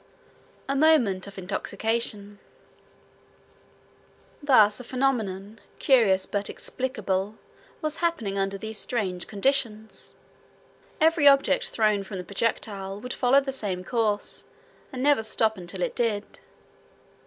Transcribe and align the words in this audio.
A 0.67 0.75
MOMENT 0.75 1.27
OF 1.27 1.37
INTOXICATION 1.37 2.39
Thus 4.41 4.79
a 4.79 4.83
phenomenon, 4.83 5.59
curious 5.77 6.25
but 6.25 6.49
explicable, 6.49 7.35
was 7.83 7.97
happening 7.97 8.35
under 8.35 8.57
these 8.57 8.79
strange 8.79 9.27
conditions. 9.27 10.15
Every 10.99 11.27
object 11.27 11.69
thrown 11.69 12.01
from 12.01 12.17
the 12.17 12.23
projectile 12.23 12.99
would 12.99 13.13
follow 13.13 13.41
the 13.41 13.51
same 13.51 13.83
course 13.83 14.45
and 14.91 15.03
never 15.03 15.21
stop 15.21 15.55
until 15.55 15.83
it 15.83 15.93
did. 15.95 16.39